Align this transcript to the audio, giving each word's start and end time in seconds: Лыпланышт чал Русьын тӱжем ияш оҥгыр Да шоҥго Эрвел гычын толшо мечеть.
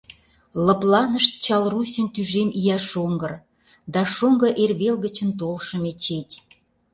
Лыпланышт 0.65 1.33
чал 1.45 1.63
Русьын 1.73 2.07
тӱжем 2.13 2.49
ияш 2.59 2.85
оҥгыр 3.03 3.33
Да 3.93 4.01
шоҥго 4.15 4.49
Эрвел 4.63 4.95
гычын 5.05 5.29
толшо 5.39 5.75
мечеть. 5.83 6.33